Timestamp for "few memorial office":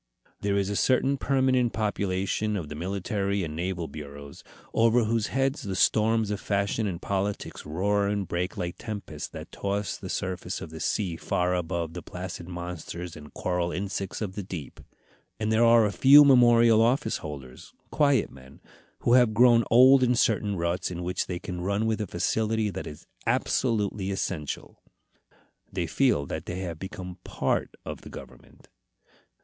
15.91-17.17